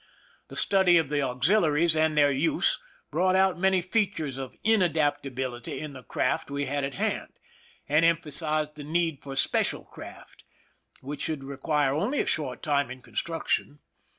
[0.47, 2.79] The study of the auxiliaries and their use
[3.11, 7.33] brought out many features of inadaptability in the craft we had at hand,
[7.87, 10.43] and emphasized the need of special craft,
[11.01, 13.77] which should require only a short time in construc tion.